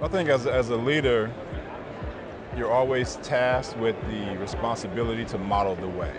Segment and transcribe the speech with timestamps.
[0.00, 1.28] I think as, as a leader,
[2.56, 6.14] you're always tasked with the responsibility to model the way.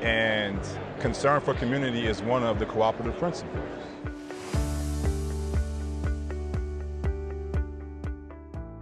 [0.00, 0.58] And
[0.98, 3.62] concern for community is one of the cooperative principles.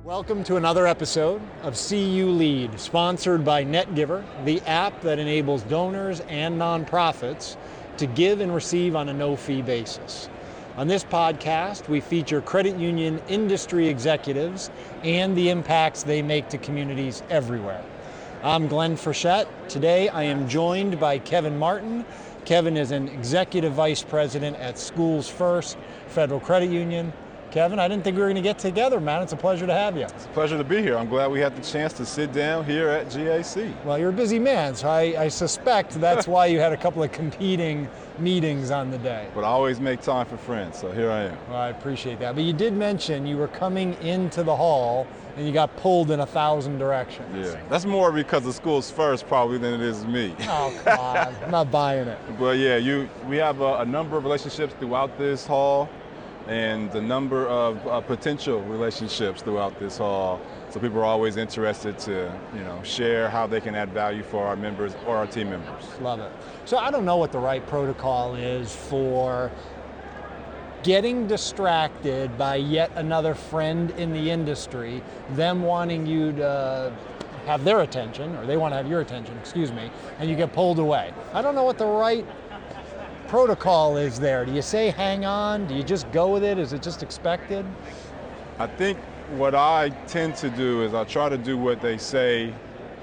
[0.02, 6.20] Welcome to another episode of CU Lead, sponsored by NetGiver, the app that enables donors
[6.20, 7.58] and nonprofits
[7.98, 10.30] to give and receive on a no fee basis.
[10.78, 14.70] On this podcast, we feature credit union industry executives
[15.02, 17.84] and the impacts they make to communities everywhere.
[18.44, 19.48] I'm Glenn Frechette.
[19.68, 22.04] Today I am joined by Kevin Martin.
[22.44, 27.12] Kevin is an executive vice president at SchoolsFirst Federal Credit Union.
[27.50, 29.22] Kevin, I didn't think we were going to get together, man.
[29.22, 30.04] It's a pleasure to have you.
[30.04, 30.98] It's a pleasure to be here.
[30.98, 33.72] I'm glad we had the chance to sit down here at GAC.
[33.84, 37.02] Well, you're a busy man, so I, I suspect that's why you had a couple
[37.02, 39.28] of competing meetings on the day.
[39.34, 41.38] But I always make time for friends, so here I am.
[41.48, 42.34] Well, I appreciate that.
[42.34, 45.06] But you did mention you were coming into the hall
[45.38, 47.46] and you got pulled in a thousand directions.
[47.46, 50.34] Yeah, that's more because the SchoolsFirst probably than it is me.
[50.42, 51.34] Oh, come on.
[51.44, 52.18] I'm not buying it.
[52.38, 55.88] Well, yeah, you we have a, a number of relationships throughout this hall
[56.48, 60.40] and the number of uh, potential relationships throughout this hall.
[60.70, 64.46] So people are always interested to, you know, share how they can add value for
[64.46, 65.84] our members or our team members.
[66.00, 66.32] Love it.
[66.64, 69.52] So I don't know what the right protocol is for
[70.82, 75.02] getting distracted by yet another friend in the industry,
[75.32, 76.96] them wanting you to
[77.44, 80.52] have their attention, or they want to have your attention, excuse me, and you get
[80.52, 81.12] pulled away.
[81.32, 82.26] I don't know what the right
[83.28, 84.44] protocol is there?
[84.44, 85.66] Do you say hang on?
[85.66, 86.58] Do you just go with it?
[86.58, 87.64] Is it just expected?
[88.58, 88.98] I think
[89.36, 92.52] what I tend to do is I try to do what they say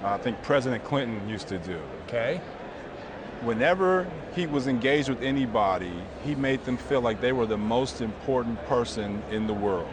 [0.06, 1.80] uh, I think President Clinton used to do.
[2.08, 2.40] Okay.
[3.42, 8.02] Whenever he was engaged with anybody, he made them feel like they were the most
[8.02, 9.90] important person in the world.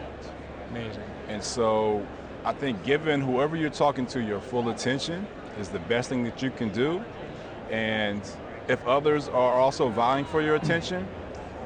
[0.69, 1.03] Amazing.
[1.27, 2.05] And so
[2.45, 5.25] I think giving whoever you're talking to your full attention
[5.59, 7.03] is the best thing that you can do.
[7.69, 8.21] And
[8.67, 11.07] if others are also vying for your attention,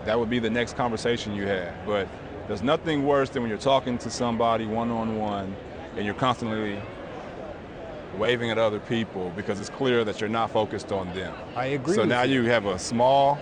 [0.05, 1.73] that would be the next conversation you have.
[1.85, 2.07] But
[2.47, 5.55] there's nothing worse than when you're talking to somebody one on one
[5.95, 6.79] and you're constantly
[8.17, 11.35] waving at other people because it's clear that you're not focused on them.
[11.55, 11.95] I agree.
[11.95, 12.43] So now you.
[12.43, 13.37] you have a small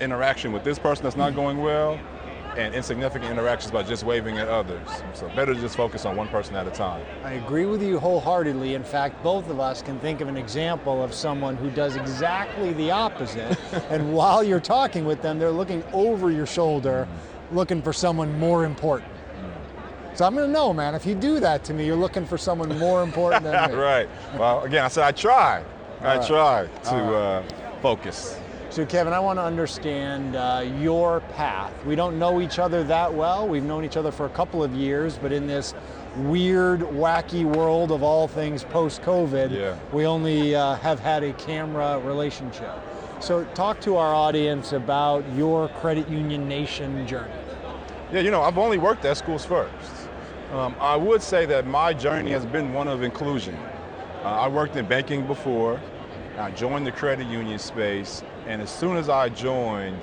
[0.00, 1.98] interaction with this person that's not going well
[2.56, 4.88] and insignificant interactions by just waving at others.
[5.14, 7.04] So better to just focus on one person at a time.
[7.22, 8.74] I agree with you wholeheartedly.
[8.74, 12.72] In fact, both of us can think of an example of someone who does exactly
[12.72, 13.58] the opposite.
[13.90, 17.06] and while you're talking with them, they're looking over your shoulder,
[17.52, 19.12] looking for someone more important.
[20.14, 20.94] So I'm gonna know, man.
[20.94, 23.76] If you do that to me, you're looking for someone more important than me.
[23.76, 24.08] right.
[24.38, 25.62] Well, again, I said I try.
[26.00, 26.26] I right.
[26.26, 27.42] try to All uh,
[27.82, 28.38] focus.
[28.76, 31.72] So, Kevin, I want to understand uh, your path.
[31.86, 33.48] We don't know each other that well.
[33.48, 35.72] We've known each other for a couple of years, but in this
[36.18, 39.78] weird, wacky world of all things post COVID, Yeah.
[39.94, 42.70] we only uh, have had a camera relationship.
[43.18, 47.32] So, talk to our audience about your credit union nation journey.
[48.12, 49.70] Yeah, you know, I've only worked at SchoolsFirst.
[50.52, 53.56] Um, I would say that my journey has been one of inclusion.
[54.22, 55.80] Uh, I worked in banking before.
[56.38, 60.02] I joined the credit union space, and as soon as I joined,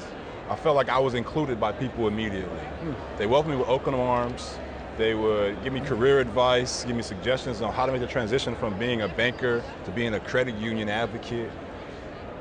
[0.50, 2.60] I felt like I was included by people immediately.
[2.60, 3.18] Hmm.
[3.18, 4.58] They welcomed me with open arms.
[4.98, 8.56] They would give me career advice, give me suggestions on how to make the transition
[8.56, 11.52] from being a banker to being a credit union advocate.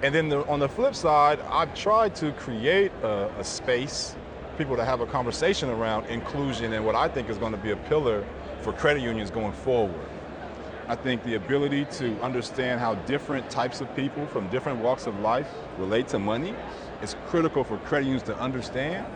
[0.02, 4.16] And then the, on the flip side, I've tried to create a, a space,
[4.58, 7.70] people to have a conversation around inclusion and what I think is going to be
[7.70, 8.25] a pillar
[8.62, 10.08] for credit unions going forward.
[10.88, 15.19] I think the ability to understand how different types of people from different walks of
[15.20, 15.48] life
[15.78, 16.54] relate to money
[17.03, 19.06] is critical for credit unions to understand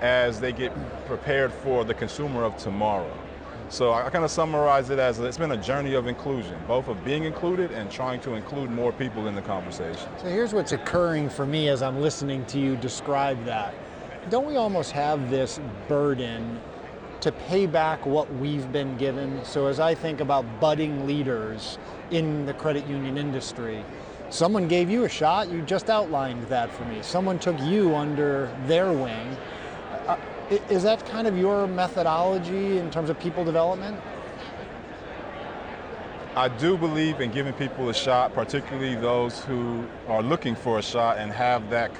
[0.00, 0.72] as they get
[1.06, 3.12] prepared for the consumer of tomorrow.
[3.70, 7.02] So I kind of summarize it as it's been a journey of inclusion, both of
[7.04, 10.08] being included and trying to include more people in the conversation.
[10.18, 13.74] So, here's what's occurring for me as I'm listening to you describe that.
[14.30, 16.60] Don't we almost have this burden
[17.24, 19.42] to pay back what we've been given.
[19.46, 21.78] So as I think about budding leaders
[22.10, 23.82] in the credit union industry,
[24.28, 26.98] someone gave you a shot, you just outlined that for me.
[27.00, 29.38] Someone took you under their wing.
[30.06, 30.18] Uh,
[30.68, 33.98] is that kind of your methodology in terms of people development?
[36.36, 40.82] I do believe in giving people a shot, particularly those who are looking for a
[40.82, 41.90] shot and have that,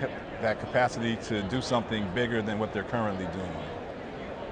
[0.43, 3.64] that capacity to do something bigger than what they're currently doing.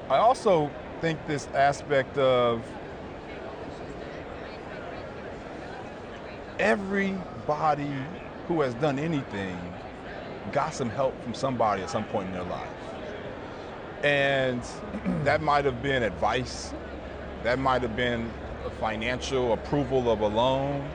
[0.08, 0.70] I also
[1.00, 2.62] think this aspect of
[6.58, 7.92] everybody
[8.46, 9.58] who has done anything
[10.52, 12.68] got some help from somebody at some point in their life.
[14.02, 14.62] And
[15.24, 16.72] that might have been advice,
[17.42, 18.30] that might have been
[18.66, 20.88] a financial approval of a loan,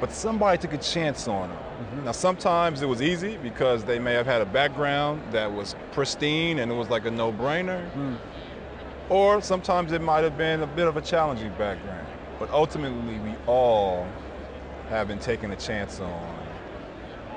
[0.00, 1.58] but somebody took a chance on them.
[1.58, 2.04] Mm-hmm.
[2.06, 6.58] Now, sometimes it was easy because they may have had a background that was pristine
[6.58, 7.88] and it was like a no brainer.
[7.92, 8.16] Mm.
[9.10, 12.06] Or sometimes it might have been a bit of a challenging background.
[12.38, 14.06] But ultimately, we all
[14.88, 16.36] have been taking a chance on.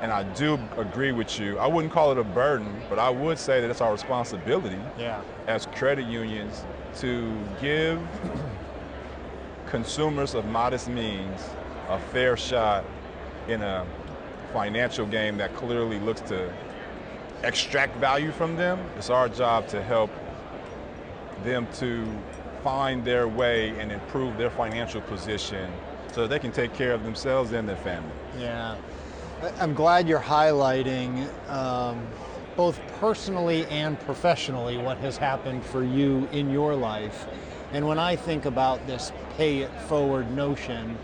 [0.02, 1.58] And I do agree with you.
[1.58, 5.22] I wouldn't call it a burden, but I would say that it's our responsibility yeah.
[5.48, 6.66] as credit unions
[6.98, 8.00] to give
[9.66, 11.42] consumers of modest means
[11.90, 12.86] a fair shot
[13.48, 13.86] in a
[14.52, 16.54] financial game that clearly looks to
[17.44, 18.80] extract value from them.
[18.98, 20.12] It's our job to help
[21.44, 22.08] them to
[22.64, 25.72] find their way and improve their financial position
[26.14, 28.12] so they can take care of themselves and their family.
[28.40, 28.78] Yeah.
[29.60, 32.08] I'm glad you're highlighting um,
[32.56, 37.28] both personally and professionally what has happened for you in your life.
[37.74, 40.98] And when I think about this pay it forward notion,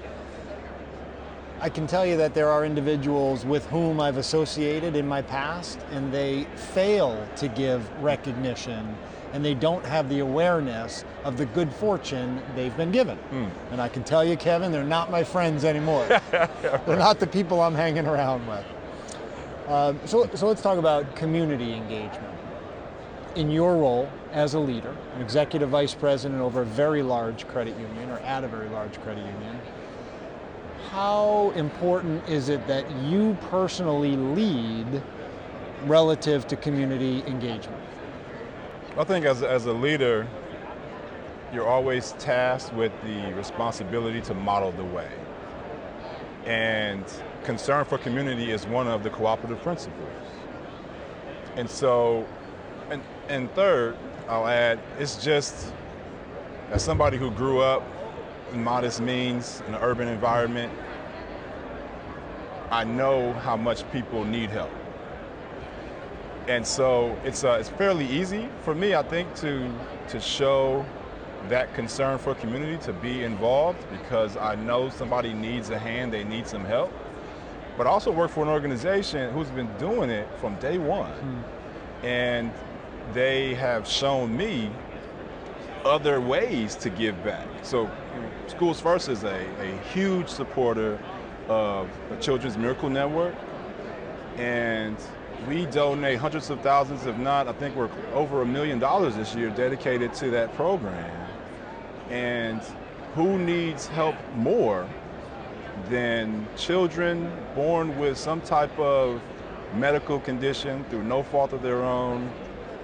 [1.62, 5.80] I can tell you that there are individuals with whom I've associated in my past
[5.92, 8.96] and they fail to give recognition
[9.34, 13.18] and they don't have the awareness of the good fortune they've been given.
[13.32, 13.52] Mm.
[13.72, 16.08] And I can tell you, Kevin, they're not my friends anymore.
[16.32, 18.66] they're not the people I'm hanging around with.
[19.68, 22.34] Um, so, so let's talk about community engagement.
[23.36, 27.78] In your role as a leader, an executive vice president over a very large credit
[27.78, 29.60] union or at a very large credit union,
[30.92, 35.04] how important is it that you personally lead
[35.86, 37.82] relative to community engagement?
[38.98, 40.28] I think as, as a leader,
[41.54, 45.12] you're always tasked with the responsibility to model the way.
[46.46, 47.06] And
[47.44, 50.10] concern for community is one of the cooperative principles.
[51.56, 52.28] And so,
[52.90, 53.96] and, and third,
[54.28, 55.72] I'll add, it's just
[56.72, 57.84] as somebody who grew up
[58.54, 60.72] in modest means in an urban environment,
[62.72, 64.72] I know how much people need help.
[66.48, 69.72] And so it's, uh, it's fairly easy for me, I think, to,
[70.10, 70.86] to show
[71.48, 76.24] that concern for community, to be involved because I know somebody needs a hand, they
[76.24, 76.92] need some help.
[77.78, 81.12] But I also work for an organization who's been doing it from day one.
[81.12, 82.06] Mm.
[82.06, 82.52] And
[83.14, 84.72] they have shown me
[85.86, 87.48] other ways to give back.
[87.64, 87.90] So
[88.48, 91.00] SchoolsFirst is a, a huge supporter
[91.48, 93.36] of the Children's Miracle Network.
[94.38, 94.98] And
[95.48, 99.36] we donate hundreds of thousands, if not, I think we're over a million dollars this
[99.36, 101.28] year dedicated to that program.
[102.10, 102.62] And
[103.16, 104.88] who needs help more
[105.90, 109.22] than children born with some type of
[109.74, 112.30] medical condition through no fault of their own,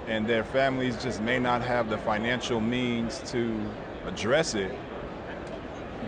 [0.08, 3.60] and their families just may not have the financial means to
[4.06, 4.72] address it,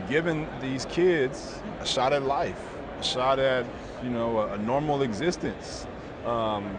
[0.09, 2.59] giving these kids a shot at life,
[2.99, 3.65] a shot at
[4.03, 5.87] you know a, a normal existence,
[6.25, 6.75] um,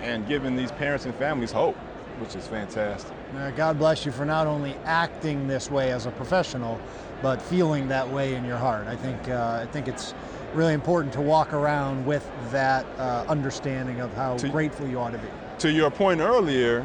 [0.00, 1.76] and giving these parents and families hope,
[2.18, 3.16] which is fantastic.
[3.56, 6.80] God bless you for not only acting this way as a professional,
[7.22, 8.86] but feeling that way in your heart.
[8.86, 10.14] I think uh, I think it's
[10.54, 15.12] really important to walk around with that uh, understanding of how to, grateful you ought
[15.12, 15.28] to be
[15.62, 16.84] to your point earlier,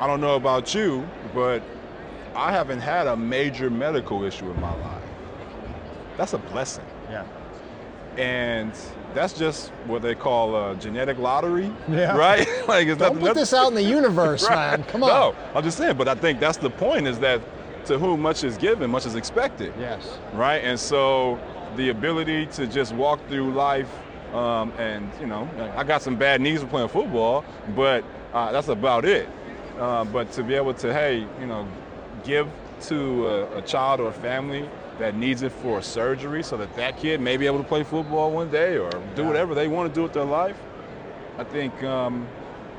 [0.00, 1.62] I don't know about you, but
[2.34, 5.02] I haven't had a major medical issue in my life.
[6.16, 6.84] That's a blessing.
[7.10, 7.24] Yeah.
[8.16, 8.72] And
[9.14, 12.16] that's just what they call a genetic lottery, yeah.
[12.16, 12.46] right?
[12.68, 14.78] like it's Don't nothing, put this out in the universe, right.
[14.78, 14.84] man.
[14.84, 15.08] Come on.
[15.08, 15.96] No, I'm just saying.
[15.96, 17.40] But I think that's the point: is that
[17.86, 19.72] to whom much is given, much is expected.
[19.78, 20.18] Yes.
[20.34, 20.58] Right.
[20.58, 21.40] And so
[21.76, 23.88] the ability to just walk through life
[24.32, 27.44] um, and you know, I got some bad knees from playing football,
[27.76, 29.28] but uh, that's about it.
[29.78, 31.68] Uh, but to be able to, hey, you know,
[32.24, 32.48] give
[32.82, 36.96] to a, a, child or a family that needs it for surgery, so that that
[36.96, 39.94] kid may be able to play football one day or do whatever they want to
[39.94, 40.56] do with their life.
[41.38, 42.26] I think um,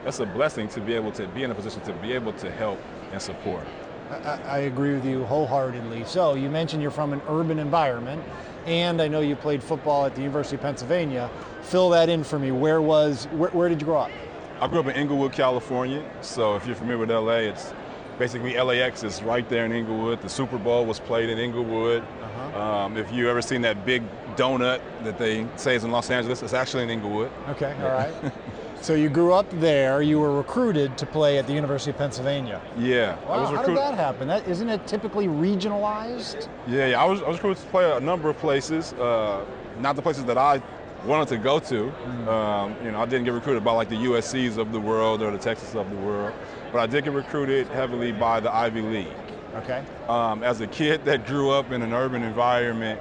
[0.04, 2.52] that's a blessing to be able to be in a position to be able to
[2.52, 2.80] help
[3.12, 3.66] and support.
[4.10, 6.06] I, I agree with you wholeheartedly.
[6.06, 8.24] So you mentioned you're from an urban environment
[8.66, 11.30] and I know you played football at the University of Pennsylvania.
[11.64, 12.52] Fill that in for me.
[12.52, 14.12] Where was where, where did you grow up?
[14.60, 16.04] I grew up in Inglewood, California.
[16.22, 17.74] So if you're familiar with LA, it's
[18.20, 20.22] basically LAX is right there in Inglewood.
[20.22, 22.04] The Super Bowl was played in Inglewood.
[22.04, 22.62] Uh-huh.
[22.62, 24.04] Um, if you ever seen that big
[24.36, 27.32] donut that they say is in Los Angeles, it's actually in Inglewood.
[27.50, 28.14] Okay, all right.
[28.84, 30.02] So you grew up there.
[30.02, 32.62] You were recruited to play at the University of Pennsylvania.
[32.78, 33.82] Yeah, wow, I was recruited.
[33.82, 34.28] How did that happen?
[34.28, 36.50] That isn't it typically regionalized?
[36.68, 37.02] Yeah, yeah.
[37.02, 38.92] I was, I was recruited to play a number of places.
[38.92, 39.46] Uh,
[39.80, 40.62] not the places that I
[41.06, 41.88] wanted to go to.
[42.32, 45.32] Um, you know, I didn't get recruited by like the USC's of the world or
[45.32, 46.34] the Texas of the world,
[46.72, 49.08] but I did get recruited heavily by the Ivy League.
[49.56, 49.84] Okay.
[50.08, 53.00] Um, as a kid that grew up in an urban environment,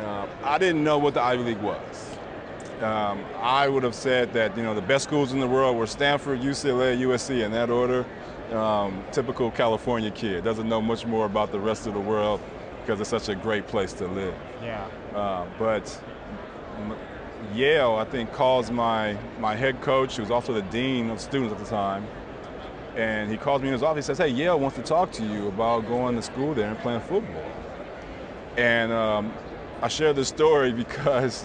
[0.00, 2.10] uh, I didn't know what the Ivy League was.
[2.80, 5.86] Um, I would have said that you know the best schools in the world were
[5.86, 8.04] Stanford, UCLA, USC in that order.
[8.52, 12.40] Um, typical California kid doesn't know much more about the rest of the world
[12.80, 14.34] because it's such a great place to live.
[14.62, 14.86] Yeah.
[15.14, 16.02] Uh, but
[17.54, 21.52] Yale, I think, calls my my head coach, who was also the dean of students
[21.52, 22.08] at the time,
[22.96, 24.06] and he calls me in his office.
[24.06, 26.78] He says, "Hey, Yale wants to talk to you about going to school there and
[26.78, 27.52] playing football."
[28.56, 29.34] And um,
[29.80, 31.44] I share this story because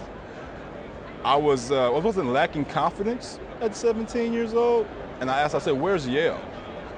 [1.23, 4.87] I was uh, I wasn't lacking confidence at 17 years old,
[5.19, 6.39] and I asked, I said, "Where's Yale?"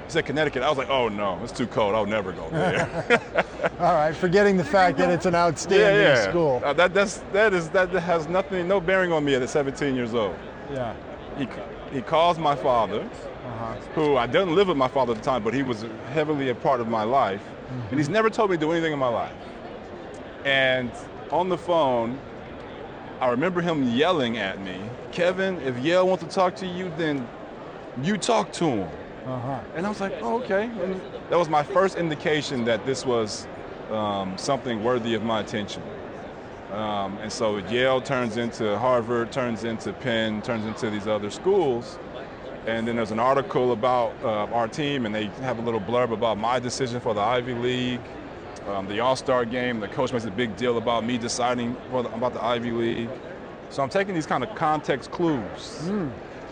[0.09, 1.93] He said, "Connecticut." I was like, "Oh no, it's too cold.
[1.93, 3.45] I'll never go there."
[3.79, 4.15] All right.
[4.15, 6.29] Forgetting the fact that it's an outstanding yeah, yeah.
[6.31, 6.63] school.
[6.65, 10.15] Uh, that that's that is that has nothing, no bearing on me at 17 years
[10.15, 10.35] old.
[10.73, 10.95] Yeah.
[11.37, 11.47] He
[11.93, 13.75] he calls my father, Uh-huh.
[13.93, 16.55] who I didn't live with my father at the time, but he was heavily a
[16.55, 17.43] part of my life,
[17.91, 19.33] and he's never told me to do anything in my life.
[20.43, 20.91] And
[21.29, 22.17] on the phone,
[23.21, 27.27] I remember him yelling at me, Kevin, if Yale wants to talk to you, then
[28.01, 28.89] you talk to him.
[29.25, 29.61] Uh-huh.
[29.75, 30.63] And I was like, oh, okay.
[30.65, 33.47] And that was my first indication that this was
[33.91, 35.83] um, something worthy of my attention.
[36.71, 41.97] Um, and so Yale turns into Harvard, turns into Penn, turns into these other schools.
[42.67, 46.11] And then there's an article about uh, our team, and they have a little blurb
[46.11, 48.01] about my decision for the Ivy League,
[48.67, 49.79] um, the All Star game.
[49.79, 53.09] The coach makes a big deal about me deciding for the, about the Ivy League.
[53.71, 55.89] So I'm taking these kind of context clues.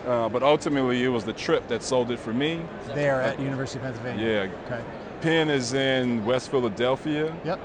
[0.08, 2.62] Uh, but ultimately, it was the trip that sold it for me.
[2.94, 4.48] There at University of Pennsylvania.
[4.48, 4.82] Yeah, Okay.
[5.20, 7.36] Penn is in West Philadelphia.
[7.44, 7.60] Yep.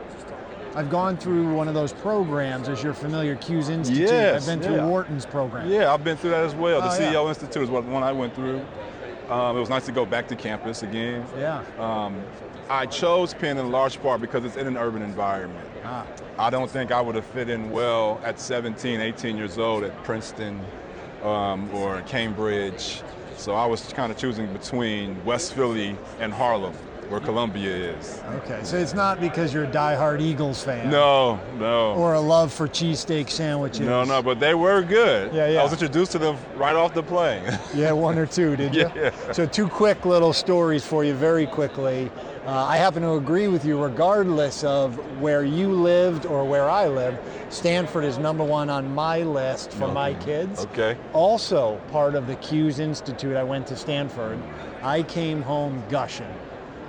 [0.75, 4.09] I've gone through one of those programs, as you're familiar, CUES Institute.
[4.09, 4.87] Yes, I've been through yeah.
[4.87, 5.69] Wharton's program.
[5.69, 6.81] Yeah, I've been through that as well.
[6.81, 7.13] The Oh, yeah.
[7.13, 8.59] CEO Institute is what one I went through.
[9.29, 11.23] Um, it was nice to go back to campus again.
[11.37, 11.63] Yeah.
[11.79, 12.21] Um,
[12.69, 15.69] I chose Penn in large part because it's in an urban environment.
[15.85, 16.05] Ah.
[16.37, 20.03] I don't think I would have fit in well at 17, 18 years old at
[20.03, 20.59] Princeton
[21.23, 23.01] um, or Cambridge.
[23.37, 26.73] So I was kind of choosing between West Philly and Harlem,
[27.13, 28.19] where Columbia is.
[28.41, 28.59] Okay.
[28.63, 30.89] So it's not because you're a diehard Eagles fan.
[30.89, 31.93] No, no.
[31.93, 33.81] Or a love for cheesesteak sandwiches.
[33.81, 35.31] No, no, but they were good.
[35.31, 35.59] Yeah, yeah.
[35.59, 37.43] I was introduced to them right off the plane.
[37.73, 38.89] Yeah, one or two, did you?
[38.95, 39.11] Yeah.
[39.31, 42.11] So two quick little stories for you very quickly.
[42.45, 46.87] Uh, I happen to agree with you regardless of where you lived or where I
[46.87, 47.17] live.
[47.49, 50.61] Stanford is number one on my list for my kids.
[50.65, 50.97] okay.
[51.13, 54.39] Also part of the CUES Institute, I went to Stanford.
[54.81, 56.33] I came home gushing.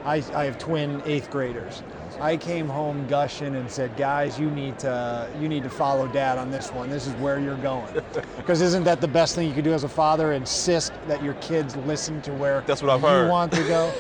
[0.05, 1.83] I, I have twin eighth graders.
[2.21, 6.39] I came home gushing and said, "Guys, you need to you need to follow Dad
[6.39, 6.91] on this one.
[6.91, 7.93] This is where you're going."
[8.37, 10.33] Because isn't that the best thing you could do as a father?
[10.33, 13.31] Insist that your kids listen to where That's what I've you heard.
[13.31, 13.91] want to go.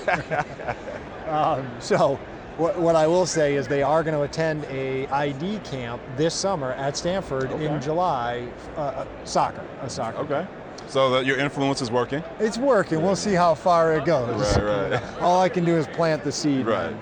[1.27, 2.17] um, so,
[2.59, 6.35] what, what I will say is they are going to attend a ID camp this
[6.35, 8.47] summer at Stanford in July.
[8.77, 10.19] Uh, uh, soccer, a soccer.
[10.19, 10.47] Okay.
[10.89, 12.23] So that your influence is working.
[12.39, 13.03] It's working.
[13.03, 14.57] We'll see how far it goes.
[14.59, 15.03] Right, right.
[15.21, 16.67] All I can do is plant the seed.
[16.67, 16.95] Right.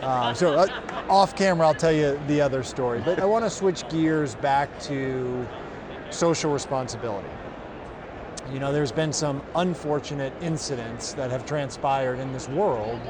[0.00, 0.66] Uh, so uh,
[1.08, 3.00] off camera, I'll tell you the other story.
[3.04, 5.46] But I want to switch gears back to
[6.10, 7.28] social responsibility.
[8.52, 13.00] You know, there's been some unfortunate incidents that have transpired in this world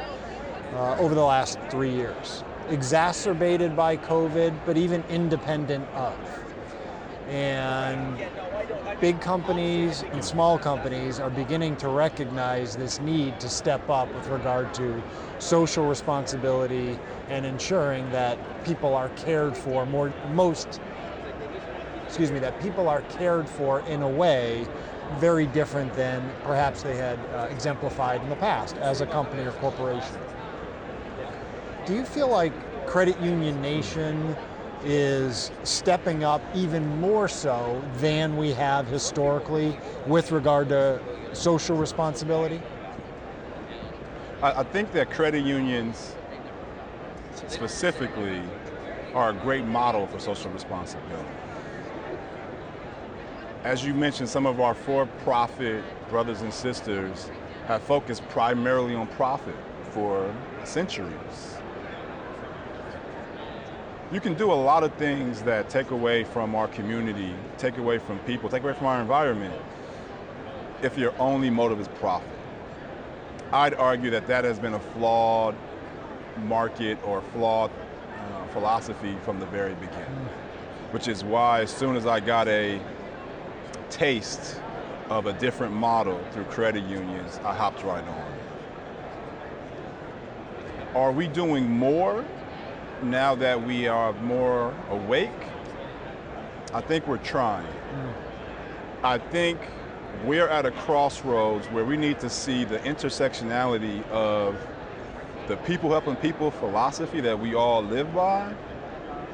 [0.74, 6.14] uh, over the last three years, exacerbated by COVID, but even independent of.
[7.28, 8.18] And
[9.00, 14.26] big companies and small companies are beginning to recognize this need to step up with
[14.28, 15.02] regard to
[15.38, 16.98] social responsibility
[17.28, 20.80] and ensuring that people are cared for more most
[22.04, 24.66] excuse me that people are cared for in a way
[25.16, 29.52] very different than perhaps they had uh, exemplified in the past as a company or
[29.52, 30.16] corporation.
[31.86, 32.52] Do you feel like
[32.86, 34.36] Credit Union Nation
[34.84, 41.00] is stepping up even more so than we have historically with regard to
[41.32, 42.60] social responsibility?
[44.40, 46.14] I, think that credit unions
[47.48, 48.40] specifically
[49.12, 51.28] are a great model for social responsibility.
[53.64, 57.30] As you mentioned, some of our for-profit brothers and sisters
[57.66, 59.56] have focused primarily on profit
[59.90, 60.32] for
[60.64, 61.58] centuries.
[64.10, 67.98] You can do a lot of things that take away from our community, take away
[67.98, 69.54] from people, take away from our environment
[70.80, 72.30] if your only motive is profit.
[73.52, 75.54] I'd argue that that has been a flawed
[76.44, 80.28] market or flawed uh, philosophy from the very beginning,
[80.92, 82.80] which is why as soon as I got a
[83.90, 84.58] taste
[85.10, 88.32] of a different model through credit unions, I hopped right on.
[90.94, 92.24] Are we doing more
[93.02, 95.30] now that we are more awake?
[96.74, 97.66] I think we're trying.
[99.02, 99.58] I think
[100.24, 104.56] we're at a crossroads where we need to see the intersectionality of
[105.46, 108.52] the people helping people philosophy that we all live by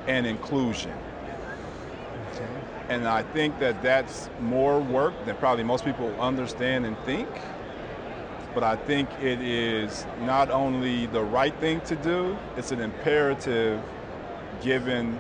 [0.06, 0.92] and inclusion.
[2.32, 2.46] Okay.
[2.88, 7.28] And I think that that's more work than probably most people understand and think.
[8.54, 13.82] But I think it is not only the right thing to do, it's an imperative
[14.62, 15.18] given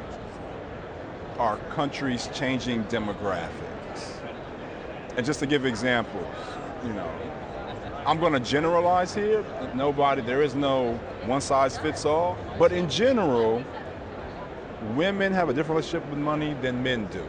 [1.38, 4.20] our country's changing demographics.
[5.16, 6.24] And just to give examples,
[6.84, 7.10] you know,
[8.06, 9.44] I'm going to generalize here.
[9.74, 10.94] Nobody, there is no
[11.26, 12.36] one size fits all.
[12.58, 13.64] But in general,
[14.94, 17.26] women have a different relationship with money than men do.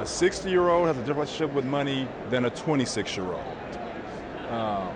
[0.00, 3.57] A 60 year old has a different relationship with money than a 26 year old.
[4.50, 4.88] Um,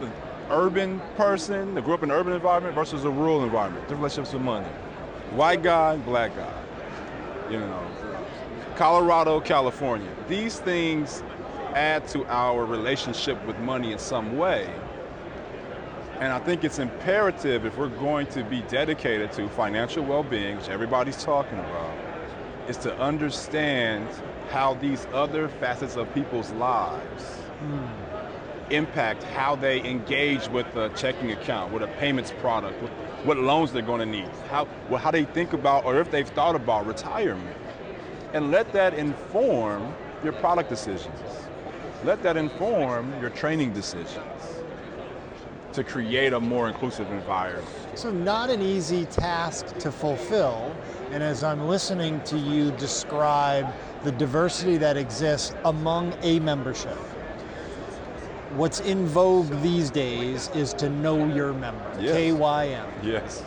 [0.00, 0.10] the
[0.50, 4.32] urban person that grew up in an urban environment versus a rural environment, different relationships
[4.32, 4.66] with money.
[5.30, 6.62] White guy, black guy.
[7.50, 7.86] You know,
[8.76, 10.10] Colorado, California.
[10.28, 11.22] These things
[11.74, 14.68] add to our relationship with money in some way.
[16.20, 20.56] And I think it's imperative if we're going to be dedicated to financial well being,
[20.56, 21.96] which everybody's talking about,
[22.68, 24.08] is to understand
[24.50, 27.42] how these other facets of people's lives
[28.70, 32.90] impact how they engage with a checking account, with a payments product, with
[33.24, 36.28] what loans they're going to need, how, well, how they think about, or if they've
[36.28, 37.56] thought about retirement.
[38.32, 41.18] And let that inform your product decisions.
[42.04, 44.20] Let that inform your training decisions
[45.72, 47.68] to create a more inclusive environment.
[47.94, 50.74] So, not an easy task to fulfill.
[51.10, 56.98] And as I'm listening to you describe the diversity that exists among a membership,
[58.56, 62.14] what's in vogue these days is to know your member, Yes.
[62.16, 62.86] KYM.
[63.02, 63.44] Yes.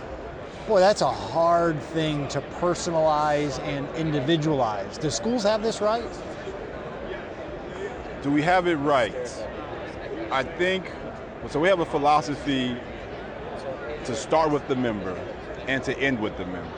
[0.68, 4.98] Boy, that's a hard thing to personalize and individualize.
[5.00, 6.04] Do schools have this right?
[8.22, 9.46] Do we have it right?
[10.32, 10.92] I think,
[11.50, 12.78] so we have a philosophy
[14.06, 15.18] to start with the member
[15.68, 16.72] and to end with the member.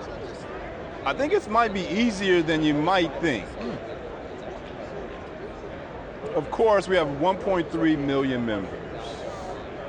[1.03, 3.45] I think it might be easier than you might think.
[6.35, 8.71] Of course, we have 1.3 million members,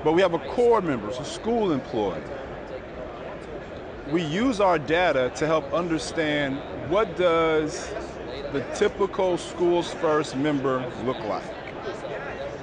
[0.02, 2.24] but we have a core member, so school employees.
[4.10, 6.58] We use our data to help understand
[6.90, 7.88] what does
[8.52, 11.44] the typical SchoolsFirst member look like.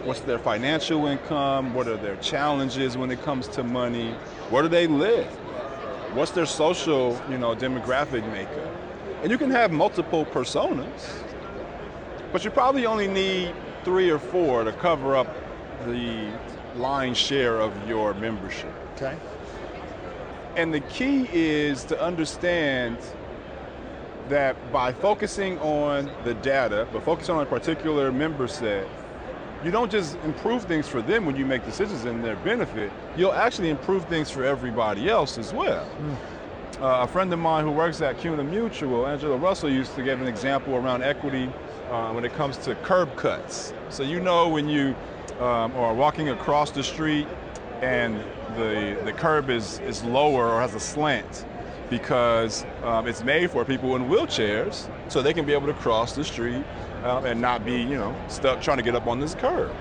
[0.04, 1.74] What's their financial income?
[1.74, 4.12] What are their challenges when it comes to money?
[4.50, 5.28] Where do they live?
[6.14, 8.76] What's their social, you know, demographic makeup?
[9.22, 11.24] And you can have multiple personas,
[12.34, 15.28] but you probably only need three or four to cover up
[15.86, 16.32] the
[16.76, 18.74] lion's share of your membership.
[18.96, 19.18] Okay.
[20.56, 22.98] And the key is to understand
[24.30, 28.88] that by focusing on the data, but focusing on a particular member set,
[29.64, 33.34] you don't just improve things for them when you make decisions in their benefit, you'll
[33.34, 35.90] actually improve things for everybody else as well.
[36.80, 40.22] Uh, a friend of mine who works at CUNA Mutual, Angela Russell, used to give
[40.22, 41.52] an example around equity
[41.90, 43.74] uh, when it comes to curb cuts.
[43.90, 44.96] So you know when you
[45.40, 47.28] um, are walking across the street
[47.82, 48.18] and
[48.56, 51.46] the, the curb is, is lower or has a slant
[51.90, 56.14] because um, it's made for people in wheelchairs so they can be able to cross
[56.14, 56.64] the street
[57.04, 59.74] um, and not be, you know, stuck trying to get up on this curb.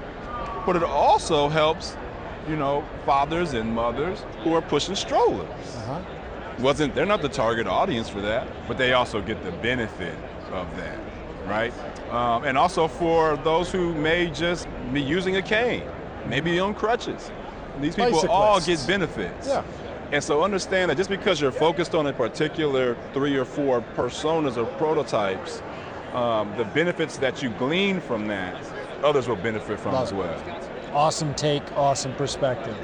[0.64, 1.96] But it also helps,
[2.48, 6.00] you know, fathers and mothers who are pushing strollers Uh-huh.
[6.60, 10.14] wasn't they're not the target audience for that, but they also get the benefit
[10.52, 10.98] of that,
[11.48, 11.72] right?
[12.10, 15.88] Um, and also for those who may just be using a cane,
[16.26, 17.30] maybe on crutches.
[17.80, 19.48] These people all get benefits.
[19.48, 19.62] Yeah.
[20.10, 24.56] And so understand that just because you're focused on a particular three or four personas
[24.56, 25.62] or prototypes,
[26.14, 28.56] um, the benefits that you glean from that,
[29.02, 30.16] others will benefit from Love as it.
[30.16, 30.70] well.
[30.94, 32.76] Awesome take, awesome perspective.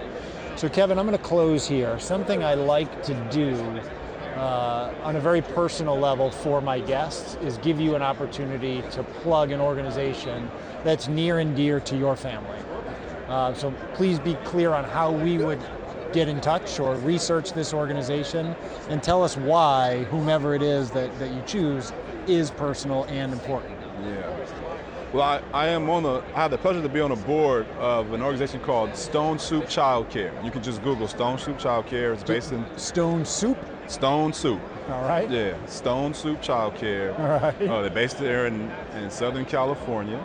[0.56, 1.98] So, Kevin, I'm going to close here.
[1.98, 3.56] Something I like to do
[4.36, 9.02] uh, on a very personal level for my guests is give you an opportunity to
[9.02, 10.50] plug an organization
[10.82, 12.58] that's near and dear to your family.
[13.28, 15.60] Uh, so, please be clear on how we would
[16.12, 18.54] get in touch or research this organization
[18.88, 21.92] and tell us why whomever it is that, that you choose
[22.28, 23.78] is personal and important.
[24.02, 24.30] Yeah.
[25.12, 27.68] Well, I, I am on the, I have the pleasure to be on the board
[27.78, 30.32] of an organization called Stone Soup Child Care.
[30.42, 32.12] You can just Google Stone Soup Child Care.
[32.12, 33.56] It's based in Stone Soup.
[33.86, 34.60] Stone Soup.
[34.88, 35.28] All right.
[35.30, 37.12] Yeah, Stone Soup Child Care.
[37.20, 37.60] All right.
[37.68, 40.22] Uh, they're based there in, in Southern California.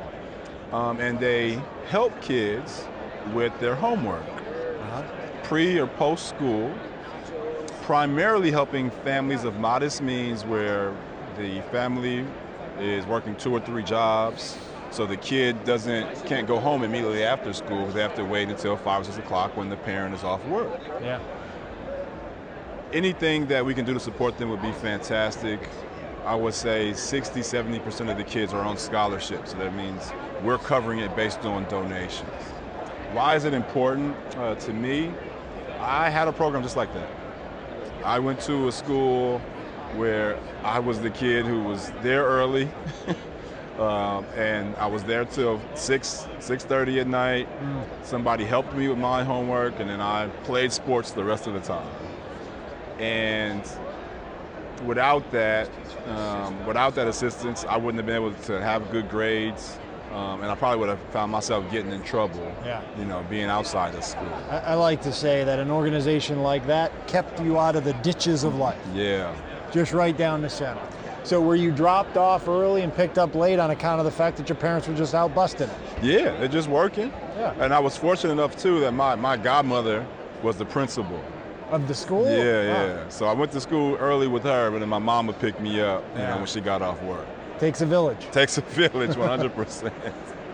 [0.71, 2.85] Um, and they help kids
[3.33, 5.03] with their homework, Uh-huh.
[5.43, 6.71] pre or post school,
[7.83, 10.93] primarily helping families of modest means where
[11.37, 12.25] the family
[12.79, 14.57] is working two or three jobs.
[14.91, 17.87] So the kid doesn't can't go home immediately after school.
[17.87, 20.69] They have to wait until five or six o'clock when the parent is off work
[21.01, 21.19] Yeah.
[22.93, 25.59] Anything that we can do to support them would be fantastic.
[26.25, 30.11] I would say 60, 70% of the kids are on scholarship, so that means
[30.43, 32.29] we're covering it based on donations.
[33.13, 35.11] Why is it important uh, to me?
[35.79, 37.09] I had a program just like that.
[38.03, 39.39] I went to a school
[39.95, 42.69] where I was the kid who was there early,
[43.79, 47.47] um, and I was there till 6, 6.30 at night.
[48.03, 51.61] Somebody helped me with my homework, and then I played sports the rest of the
[51.61, 51.87] time.
[52.99, 53.61] And
[54.85, 55.69] without that,
[56.07, 59.77] um, without that assistance, I wouldn't have been able to have good grades,
[60.13, 62.53] um, and I probably would have found myself getting in trouble.
[62.65, 62.81] Yeah.
[62.97, 64.27] You know, being outside of school.
[64.49, 67.93] I, I like to say that an organization like that kept you out of the
[67.93, 69.33] ditches of life, Yeah.
[69.71, 70.81] just right down the center.
[71.23, 74.37] So were you dropped off early and picked up late on account of the fact
[74.37, 75.75] that your parents were just out busting it?
[76.01, 77.11] Yeah, they're just working.
[77.37, 77.53] Yeah.
[77.59, 80.05] And I was fortunate enough too that my, my godmother
[80.41, 81.21] was the principal.
[81.71, 82.27] Of the school?
[82.27, 82.85] Yeah, Wow.
[82.87, 83.09] yeah.
[83.09, 86.03] So I went to school early with her, but then my mama picked me up,
[86.15, 86.29] you Yeah.
[86.31, 87.27] know, when she got off work.
[87.59, 88.27] Takes a village.
[88.31, 89.91] Takes a village, 100%.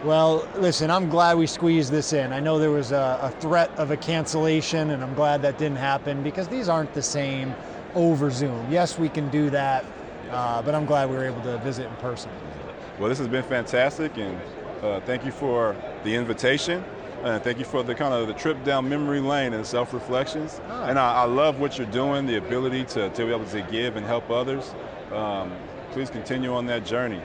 [0.03, 2.33] Well, listen, I'm glad we squeezed this in.
[2.33, 5.77] I know there was a, a threat of a cancellation, and I'm glad that didn't
[5.77, 7.55] happen because these aren't the same
[7.95, 8.67] over Zoom.
[8.69, 9.85] Yes, we can do that,
[10.31, 12.29] uh, but I'm glad we were able to visit in person.
[12.99, 14.37] Well, this has been fantastic, and
[14.83, 16.83] uh, thank you for the invitation.
[17.23, 20.61] And thank you for the kind of the trip down memory lane and self-reflections.
[20.67, 20.85] Ah.
[20.85, 23.95] And I, I love what you're doing, the ability to, to be able to give
[23.95, 24.73] and help others.
[25.11, 25.51] Um,
[25.91, 27.21] please continue on that journey.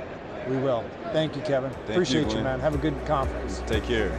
[0.49, 0.85] We will.
[1.13, 1.71] Thank you, Kevin.
[1.71, 2.45] you, Appreciate you, Glenn.
[2.45, 2.61] man.
[2.61, 3.63] Have a good conference.
[3.67, 4.19] Take care.